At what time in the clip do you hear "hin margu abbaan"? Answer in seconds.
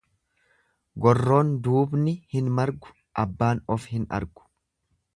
2.37-3.65